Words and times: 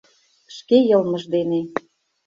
Шке 0.55 0.77
йылмыж 0.89 1.23
дене. 1.33 1.61